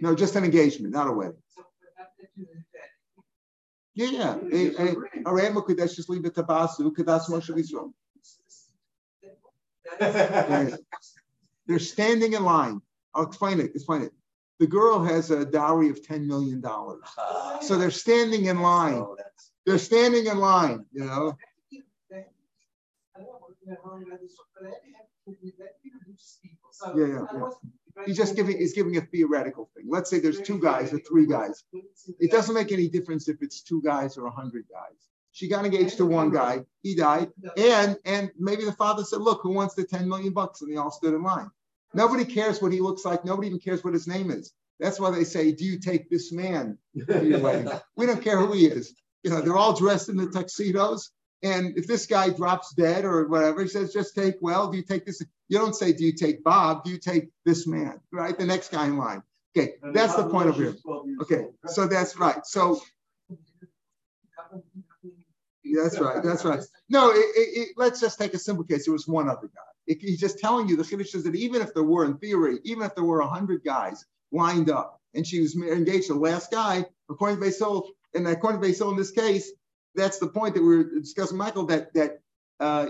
[0.00, 1.42] No, just an engagement, not a wedding.
[3.94, 4.94] Yeah, yeah.
[5.24, 7.92] A Rama could just leave it to Basu, Kadas Moshe Yisrael.
[11.66, 12.80] They're standing in line.
[13.14, 13.74] I'll explain it.
[13.74, 14.12] Explain it.
[14.58, 16.62] The girl has a dowry of $10 million.
[17.62, 18.94] So they're standing in line.
[18.94, 19.16] Oh,
[19.64, 21.36] they're standing in line, you know.
[26.94, 27.48] Yeah, yeah, yeah.
[28.04, 29.86] He's just giving he's giving a theoretical thing.
[29.88, 31.64] Let's say there's two guys or three guys.
[32.18, 34.96] It doesn't make any difference if it's two guys or a hundred guys.
[35.32, 36.64] She got engaged to one guy.
[36.82, 40.62] He died, and and maybe the father said, "Look, who wants the ten million bucks?"
[40.62, 41.50] And they all stood in line.
[41.94, 43.24] Nobody cares what he looks like.
[43.24, 44.52] Nobody even cares what his name is.
[44.80, 48.38] That's why they say, "Do you take this man to your wedding?" we don't care
[48.38, 48.94] who he is.
[49.22, 51.10] You know, they're all dressed in the tuxedos.
[51.42, 54.82] And if this guy drops dead or whatever, he says, just take, well, do you
[54.82, 55.22] take this?
[55.48, 56.84] You don't say, do you take Bob?
[56.84, 58.00] Do you take this man?
[58.10, 58.36] Right?
[58.36, 59.22] The next guy in line.
[59.56, 60.76] Okay, that's the point of view.
[61.22, 62.44] Okay, so that's right.
[62.44, 62.80] So
[65.74, 66.22] that's right.
[66.22, 66.60] That's right.
[66.88, 68.86] No, it, it, it, let's just take a simple case.
[68.86, 69.96] It was one other guy.
[70.00, 72.84] he's just telling you the Chiddush is that even if there were, in theory, even
[72.84, 76.84] if there were a hundred guys lined up and she was engaged, the last guy,
[77.08, 79.50] according to Basil, and according to Basil in this case,
[79.96, 82.20] that's the point that we are discussing, Michael, that that
[82.60, 82.88] uh,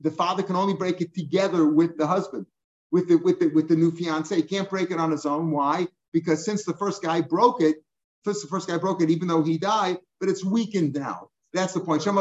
[0.00, 2.46] the father can only break it together with the husband,
[2.90, 4.34] with the with the with the new fiance.
[4.34, 5.50] He can't break it on his own.
[5.50, 5.88] Why?
[6.12, 7.76] Because since the first guy broke it,
[8.24, 11.28] first the first guy broke it, even though he died, but it's weakened now.
[11.52, 12.04] That's the point.
[12.04, 12.12] The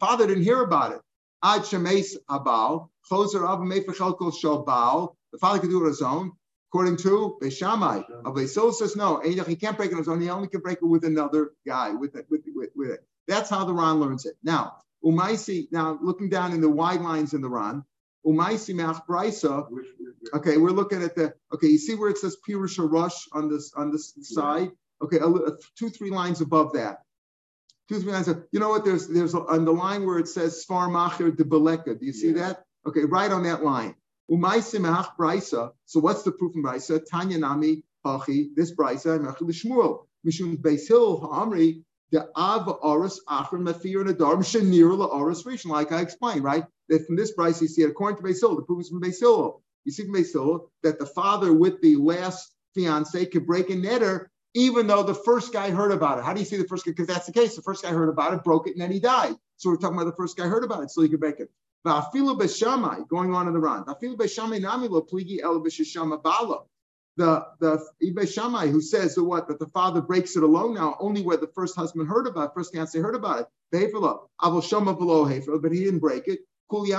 [0.00, 1.00] father didn't hear about it.
[1.42, 6.32] Ad shemes abal, closer of The father could do it on his own.
[6.70, 10.20] According to Beishamai, Abaysil says no, he can't break it on his own.
[10.20, 13.00] He only can break it with another guy, with it, with, with, with it.
[13.26, 14.36] That's how the Ran learns it.
[14.42, 17.84] Now, Umaisi, now looking down in the wide lines in the Ran,
[18.26, 19.66] Umaisi Mach Brisa.
[20.34, 23.72] Okay, we're looking at the, okay, you see where it says Pirusha Rush on this
[23.74, 24.70] on this side?
[25.00, 25.18] Okay,
[25.78, 27.02] two, three lines above that.
[27.88, 28.28] Two, three lines.
[28.28, 28.84] Of, you know what?
[28.84, 31.98] There's there's on the line where it says Sfar Macher de Beleka.
[31.98, 32.64] Do you see that?
[32.86, 33.94] Okay, right on that line.
[34.30, 35.72] Brisa.
[35.86, 37.00] So what's the proof in brisa?
[37.10, 38.48] Tanya nami hachi.
[38.54, 40.06] This brisa mechel shmuel.
[40.26, 45.70] Mishum beis hill ha'amri the av oris achron mafir and adarm shenir la oris rishon.
[45.70, 46.64] Like I explained, right?
[46.88, 48.56] That from this brisa you see it according to beis hill.
[48.56, 49.62] The proof is from beis hill.
[49.84, 53.74] You see from beis hill that the father with the last fiance could break a
[53.74, 56.24] netter even though the first guy heard about it.
[56.24, 56.92] How do you see the first guy?
[56.92, 57.54] Because that's the case.
[57.54, 59.34] The first guy heard about it, broke it, and then he died.
[59.56, 61.50] So we're talking about the first guy heard about it, so he could break it.
[61.88, 63.84] Va'afilu b'shamai, going on in the run.
[63.84, 66.60] Va'afilu b'shamai namilo pligi el b'shishama bala.
[67.16, 70.96] The the Ibe Shammai who says that what that the father breaks it alone now
[71.00, 73.48] only where the first husband heard about it, first fiance heard about it.
[73.74, 76.40] Avol shama below hefela, but he didn't break it.
[76.68, 76.90] What's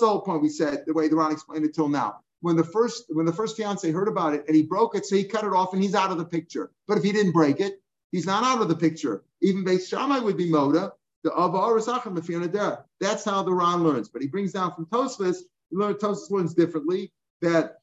[0.00, 0.42] the whole point?
[0.42, 2.20] We said the way the Ron explained it till now.
[2.40, 5.16] When the first when the first fiance heard about it and he broke it, so
[5.16, 6.70] he cut it off and he's out of the picture.
[6.86, 7.80] But if he didn't break it,
[8.12, 9.24] he's not out of the picture.
[9.42, 10.92] Even Beis Shammai would be moda.
[11.26, 14.08] The That's how the Ran learns.
[14.08, 15.38] But he brings down from Tosfos.
[15.72, 17.12] Tosfos learns differently
[17.42, 17.78] that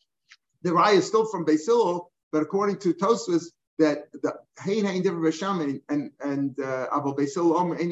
[0.62, 3.45] the raya is still from Basil, but according to Tosfos,
[3.79, 7.91] that the Hein Hein Diver Basham and and uh, Abu Basil Ein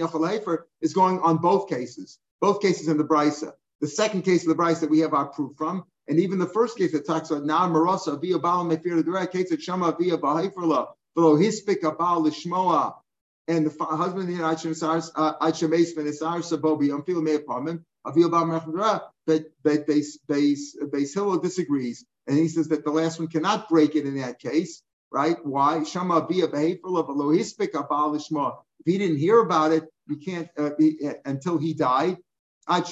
[0.82, 3.54] is going on both cases, both cases in the Brisa.
[3.82, 6.48] The second case of the Brisa that we have our proof from, and even the
[6.48, 10.18] first case that talks about now Marasa via Baal Mefir the case of Shama via
[10.18, 12.94] Bahayfrla below Hispik Abal Lishmoa.
[13.48, 16.92] And the husband Eis Venisar Sabobi,
[18.04, 23.96] but but Beis Beis Hillel disagrees, and he says that the last one cannot break
[23.96, 25.38] it in that case, right?
[25.46, 25.84] Why?
[25.84, 28.58] Shama bia behavioral of lohispik abalishma.
[28.80, 32.18] If he didn't hear about it, you can't uh, be, uh, until he died.
[32.68, 32.92] Beis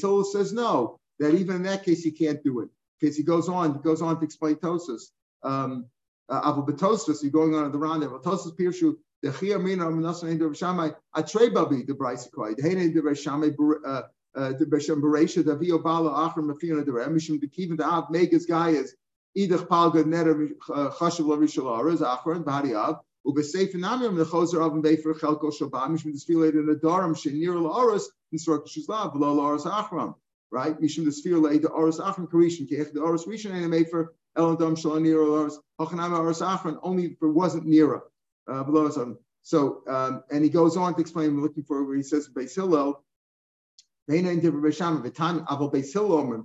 [0.00, 3.48] Hillel says no, that even in that case he can't do it because he goes
[3.48, 5.10] on, he goes on to explain Tosfos
[5.42, 5.86] um,
[6.28, 8.10] uh, Abu Betostus, you're going on the round there.
[8.10, 13.02] Betostus Pirshu, the Chia Mina Menassan Ender Shamai, a Babi, the Braisikoi, the Hain Ender
[13.02, 17.48] Shamai, the Beshem Beresha, uh, uh, the Vio Bala Achram, the Fiona, the Remishim, the
[17.48, 18.90] Kivin, the Av, Megas Gaias,
[19.36, 25.18] Idach Palga, Neder Chashav Lavishalar, is Achran, Bari Av, and Namim, the Choser Avim Befer
[25.18, 30.14] Chelko Shabamish, and Desfilate in Adoram, Shinir Laurus, and Sork Shuzlav, Laurus Achram
[30.50, 30.80] right?
[30.80, 34.78] Mishum the sphere laid the Oris Achim Karishan, Kech the Oris Rishan, and Mefer Eladam
[34.78, 38.00] Shalom Nira Hachanama Aris Achron, only if it wasn't Nira,
[38.48, 39.18] uh, below something.
[39.42, 42.54] So, um, and he goes on to explain, we're looking for where he says, Beis
[42.54, 43.02] Hillel,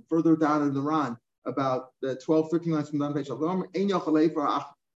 [0.08, 1.16] further down in the Ran,
[1.46, 3.28] about the 12, 13 lines from the page,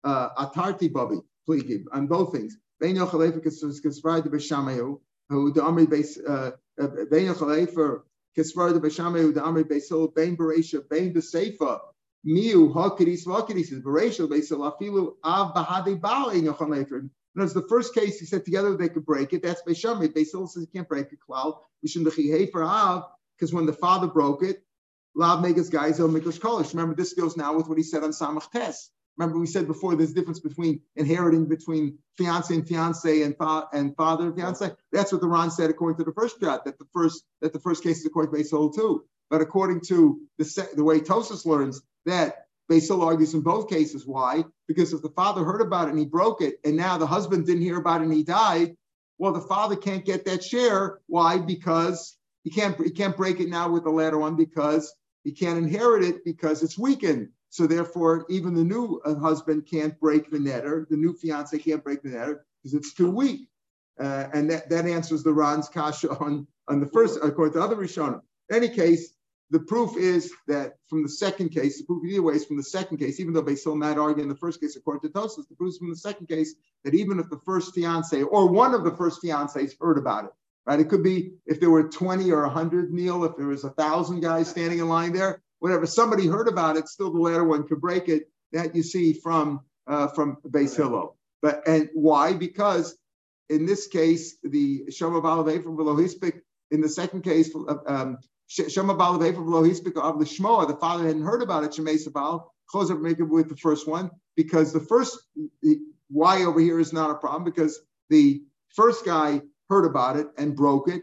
[0.05, 2.59] atarti babi, pligi, on both things.
[2.81, 3.33] Bein Yochalei
[7.73, 8.05] for
[8.37, 11.81] Kisvar de Beshamayu, the Amri Beisil, Bein Beresha, Bein Besefa,
[12.27, 17.09] Miu hakidis vakidis is bereishel beisel afilu av bahade bal in yocham lefer.
[17.37, 19.43] And the first case, he said together they could break it.
[19.43, 20.15] That's Beishamit.
[20.15, 21.19] Beisil says you can't break it.
[21.29, 23.05] Klal dechihe for av
[23.37, 24.63] because when the father broke it,
[25.15, 26.73] lav megas guys el mikdash kolish.
[26.73, 28.91] Remember, this goes now with what he said on Samach Tes.
[29.17, 33.69] Remember, we said before there's a difference between inheriting between fiance and fiance and, fa-
[33.73, 34.73] and father and fiance.
[34.93, 37.61] That's what the Ran said according to the first shot, that the first that the
[37.61, 39.05] first case is according to Beisil too.
[39.31, 44.07] But according to the, the way Tosfos learns, that Basil argues in both cases.
[44.07, 44.45] Why?
[44.69, 47.47] Because if the father heard about it and he broke it, and now the husband
[47.47, 48.77] didn't hear about it and he died,
[49.19, 51.01] well, the father can't get that share.
[51.07, 51.39] Why?
[51.39, 55.59] Because he can't he can't break it now with the latter one because he can't
[55.59, 57.29] inherit it because it's weakened.
[57.51, 60.89] So therefore, even the new uh, husband can't break the netter.
[60.89, 63.49] The new fiance can't break the netter because it's too weak.
[63.99, 67.77] Uh, and that, that answers the Ran's kasha on, on the first, according to other
[67.77, 68.23] Rishonim.
[68.55, 69.15] Any case,
[69.51, 72.63] the proof is that from the second case, the proof either way is from the
[72.63, 75.57] second case, even though still not argue in the first case according to Tosfos, the
[75.57, 78.85] proof is from the second case that even if the first fiance or one of
[78.85, 80.31] the first fiancés heard about it,
[80.67, 80.81] right?
[80.81, 84.21] It could be if there were 20 or 100 Neil, if there was a thousand
[84.21, 87.81] guys standing in line there, whatever, somebody heard about it, still the latter one could
[87.81, 88.31] break it.
[88.53, 91.17] That you see from uh, from Hillel.
[91.43, 92.35] But and why?
[92.35, 92.97] Because
[93.49, 96.41] in this case, the Shema Balavei from below Hispik,
[96.71, 97.55] in the second case,
[97.87, 102.47] um, Shema Baal of the father hadn't heard about it, Shemay Sabal,
[103.01, 105.19] make it with the first one, because the first,
[106.09, 107.81] why over here is not a problem, because
[108.11, 108.43] the
[108.75, 111.03] first guy heard about it and broke it.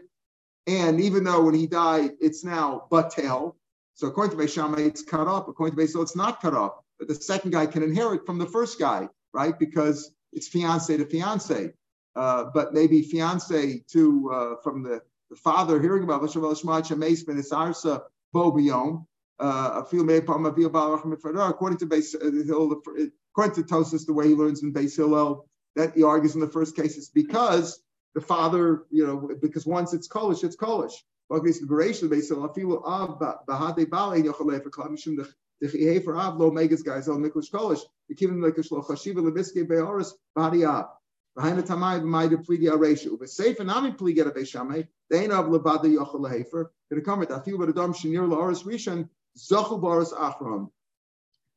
[0.66, 3.54] And even though when he died, it's now batel.
[3.94, 5.48] So according to Beishama, it's cut off.
[5.48, 6.72] According to Beisil, it's not cut off.
[6.98, 9.58] But the second guy can inherit from the first guy, right?
[9.58, 11.72] Because it's fiance to fiance.
[12.14, 15.00] Uh, but maybe fiance to uh, from the
[15.32, 18.02] the father hearing about Vashav Shema Shemes Ben Isarsa
[18.34, 19.06] Bo Biyom,
[19.40, 20.08] uh, according
[21.78, 26.34] to Beis, according to Tosfos, the way he learns in Beis Hillel, that he argues
[26.34, 27.82] in the first case is because
[28.14, 30.92] the father, you know, because once it's Kolish, it's Kolish.
[31.30, 31.40] The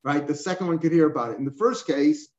[0.03, 0.27] Right.
[0.27, 1.39] The second one could hear about it.
[1.39, 2.29] In the first case,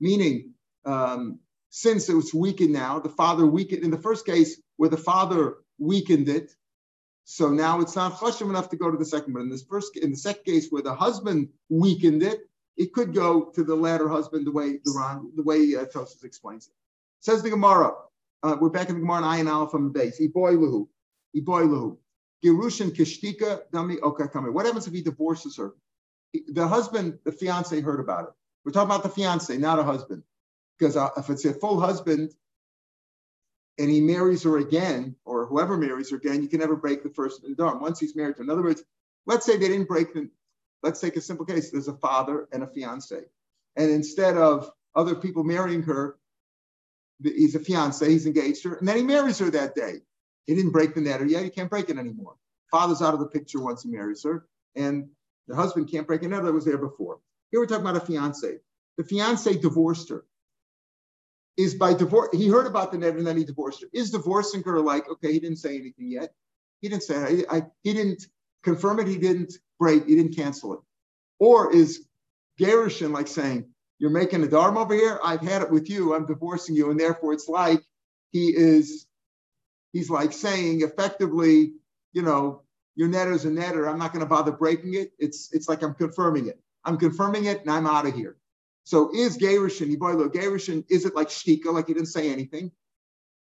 [0.00, 1.38] Meaning, um,
[1.70, 5.58] since it was weakened now, the father weakened in the first case where the father
[5.78, 6.52] weakened it.
[7.24, 9.34] So now it's not chashim enough to go to the second.
[9.34, 12.40] But in this first, in the second case where the husband weakened it,
[12.76, 16.24] it could go to the latter husband the way the Ran, the way uh, Tosfos
[16.24, 16.74] explains it.
[17.20, 17.92] Says the Gemara.
[18.42, 20.20] Uh, we're back in the Gemara and Ayin Aleph on the base.
[20.20, 20.86] Iboiluhu.
[21.36, 21.96] Iboiluhu.
[22.44, 24.52] Gerushin kishtika dami okakame.
[24.52, 25.74] What happens if he divorces her?
[26.48, 28.30] The husband, the fiance heard about it.
[28.64, 30.24] We're talking about the fiance, not a husband.
[30.78, 32.32] Because uh, if it's a full husband
[33.78, 37.10] and he marries her again, or whoever marries her again, you can never break the
[37.10, 37.80] first nidar.
[37.80, 38.82] Once he's married to, in other words,
[39.26, 40.28] let's say they didn't break the.
[40.84, 41.70] Let's take a simple case.
[41.70, 43.22] There's a father and a fiance,
[43.74, 46.18] and instead of other people marrying her,
[47.22, 50.02] he's a fiance, he's engaged her, and then he marries her that day.
[50.46, 51.42] He didn't break the netter yet.
[51.42, 52.34] He can't break it anymore.
[52.70, 55.08] Father's out of the picture once he marries her, and
[55.48, 57.18] the husband can't break a netter that was there before.
[57.50, 58.58] Here we're talking about a fiance.
[58.98, 60.26] The fiance divorced her.
[61.56, 63.88] Is by divorce, he heard about the netter and then he divorced her.
[63.92, 66.34] Is divorcing her like, okay, he didn't say anything yet.
[66.80, 68.26] He didn't say, I, I, he didn't
[68.64, 70.80] confirm it, he didn't break, he didn't cancel it.
[71.38, 72.06] Or is
[72.60, 73.66] Gerushin like saying,
[73.98, 75.20] you're making a dharma over here.
[75.22, 76.14] I've had it with you.
[76.14, 76.90] I'm divorcing you.
[76.90, 77.80] And therefore, it's like
[78.30, 79.06] he is,
[79.92, 81.72] he's like saying effectively,
[82.12, 82.62] you know,
[82.96, 83.88] your netter's a netter.
[83.90, 85.12] I'm not going to bother breaking it.
[85.18, 86.60] It's it's like I'm confirming it.
[86.84, 88.36] I'm confirming it and I'm out of here.
[88.84, 92.70] So is Gerushin, Iboilo Gerushin, is it like Shtika, like he didn't say anything?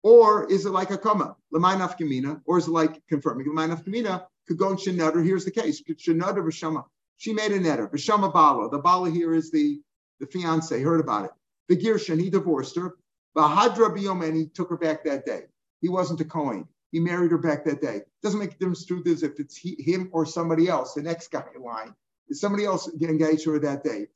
[0.05, 2.43] Or is it like a Kama, Lamai Nafkamina?
[2.45, 4.27] Or is it like confirming Lamai Nafkamina?
[4.49, 5.83] Kagon Shinadr, here's the case.
[5.83, 6.85] Shinadr Vishama.
[7.17, 7.91] She made a netter.
[7.91, 8.69] Vishama Bala.
[8.71, 9.81] The Bala here is the
[10.21, 11.31] the fiance, heard about it.
[11.69, 12.97] The Gershon, he divorced her.
[13.37, 15.45] Bahadra Biyom, he took her back that day.
[15.81, 16.69] He wasn't a Cohen.
[16.93, 18.03] He married her back that day.
[18.23, 18.85] Doesn't make a difference.
[18.85, 21.95] Truth is, if it's he, him or somebody else, the next guy in line,
[22.29, 24.07] is somebody else engaged her that day.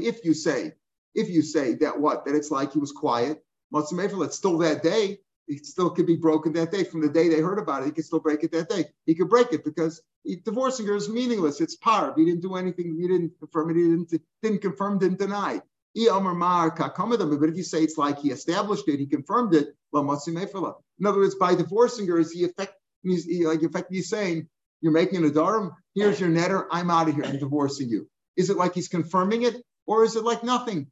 [0.00, 0.74] If you say,
[1.18, 3.42] if you say that what that it's like he was quiet,
[3.74, 6.84] it's still that day it still could be broken that day.
[6.84, 8.84] From the day they heard about it, he could still break it that day.
[9.06, 11.60] He could break it because he, divorcing her is meaningless.
[11.60, 12.14] It's par.
[12.16, 12.96] He didn't do anything.
[13.00, 13.76] He didn't confirm it.
[13.76, 14.12] He didn't,
[14.42, 15.62] didn't confirm, didn't deny.
[15.94, 19.68] But if you say it's like he established it, he confirmed it.
[19.94, 24.48] In other words, by divorcing her, is he effect he's he, like effectively saying,
[24.82, 28.06] You're making a dharam, here's your netter, I'm out of here, I'm divorcing you.
[28.36, 29.56] Is it like he's confirming it,
[29.86, 30.88] or is it like nothing?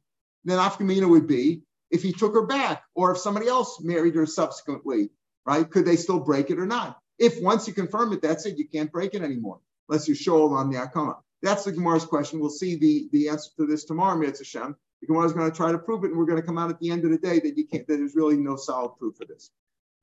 [0.47, 4.25] Then Afkamina would be if he took her back or if somebody else married her
[4.25, 5.09] subsequently,
[5.45, 5.69] right?
[5.69, 6.99] Could they still break it or not?
[7.19, 8.57] If once you confirm it, that's it.
[8.57, 11.17] You can't break it anymore unless you show on the Akama.
[11.41, 12.39] That's the Gemara's question.
[12.39, 14.75] We'll see the, the answer to this tomorrow, Mitzvah Hashem.
[15.01, 16.69] The Gemara is going to try to prove it, and we're going to come out
[16.69, 17.85] at the end of the day that you can't.
[17.85, 19.51] That there's really no solid proof for this.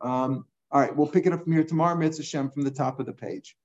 [0.03, 3.01] Um, all right, we'll pick it up from here tomorrow, Mitzvah Hashem, from the top
[3.01, 3.57] of the page.